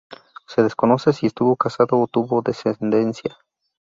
Se 0.47 0.63
desconoce 0.63 1.13
si 1.13 1.27
estuvo 1.27 1.55
casado 1.55 1.99
o 2.01 2.07
tuvo 2.07 2.41
descendencia. 2.41 3.37